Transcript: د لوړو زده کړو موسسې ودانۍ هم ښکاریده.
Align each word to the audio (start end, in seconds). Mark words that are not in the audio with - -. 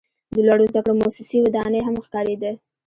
د 0.33 0.35
لوړو 0.47 0.69
زده 0.71 0.81
کړو 0.83 0.97
موسسې 1.01 1.37
ودانۍ 1.43 1.81
هم 1.83 1.95
ښکاریده. 2.05 2.51